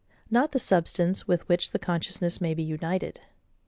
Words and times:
Not 0.31 0.49
the 0.49 0.57
substance 0.57 1.27
with 1.27 1.47
which 1.47 1.69
the 1.69 1.77
consciousness 1.77 2.41
may 2.41 2.55
be 2.55 2.63
united. 2.63 3.19